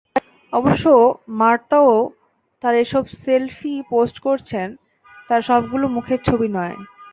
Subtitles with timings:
[0.53, 0.85] অবশ্য
[1.39, 1.91] মারতাও
[2.63, 4.67] তাঁর যেসব সেলফি পোস্ট করেছেন,
[5.29, 6.75] তার সবগুলো মুখের ছবি নয়।